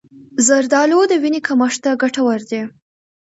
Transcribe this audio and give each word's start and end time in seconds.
زردآلو 0.45 1.01
د 1.07 1.13
وینې 1.21 1.39
کمښت 1.47 1.79
ته 1.83 1.91
ګټور 2.01 2.39
دي. 2.49 2.61